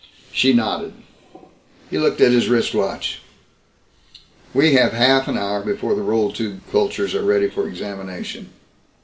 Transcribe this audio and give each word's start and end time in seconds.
She 0.31 0.51
nodded. 0.51 0.93
He 1.91 1.99
looked 1.99 2.21
at 2.21 2.31
his 2.31 2.49
wrist 2.49 2.73
watch. 2.73 3.21
"We 4.51 4.73
have 4.73 4.93
half 4.93 5.27
an 5.27 5.37
hour 5.37 5.61
before 5.61 5.93
the 5.93 6.01
roll 6.01 6.31
tube 6.33 6.61
cultures 6.71 7.13
are 7.13 7.21
ready 7.21 7.47
for 7.49 7.67
examination. 7.67 8.49